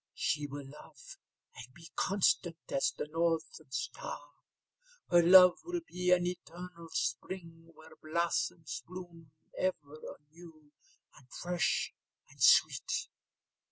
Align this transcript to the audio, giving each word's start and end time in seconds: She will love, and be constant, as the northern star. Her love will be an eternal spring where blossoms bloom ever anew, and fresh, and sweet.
She 0.15 0.47
will 0.47 0.65
love, 0.67 1.19
and 1.55 1.71
be 1.75 1.91
constant, 1.95 2.57
as 2.71 2.91
the 2.97 3.05
northern 3.07 3.69
star. 3.69 4.19
Her 5.11 5.21
love 5.21 5.59
will 5.63 5.81
be 5.87 6.09
an 6.11 6.25
eternal 6.25 6.89
spring 6.89 7.69
where 7.75 7.95
blossoms 8.01 8.81
bloom 8.87 9.31
ever 9.55 9.99
anew, 10.17 10.71
and 11.15 11.27
fresh, 11.31 11.93
and 12.27 12.41
sweet. 12.41 13.09